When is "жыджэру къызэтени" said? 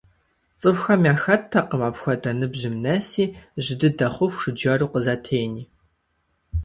4.41-5.63